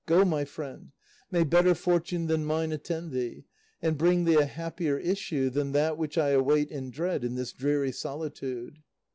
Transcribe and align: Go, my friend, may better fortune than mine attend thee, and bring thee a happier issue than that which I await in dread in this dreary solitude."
Go, 0.07 0.25
my 0.25 0.45
friend, 0.45 0.93
may 1.29 1.43
better 1.43 1.75
fortune 1.75 2.25
than 2.25 2.43
mine 2.43 2.71
attend 2.71 3.11
thee, 3.11 3.45
and 3.83 3.99
bring 3.99 4.25
thee 4.25 4.33
a 4.41 4.47
happier 4.47 4.97
issue 4.97 5.51
than 5.51 5.73
that 5.73 5.95
which 5.95 6.17
I 6.17 6.29
await 6.29 6.71
in 6.71 6.89
dread 6.89 7.23
in 7.23 7.35
this 7.35 7.53
dreary 7.53 7.91
solitude." 7.91 8.79